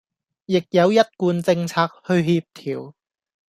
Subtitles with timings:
[0.47, 2.93] 亦有一貫政策去協調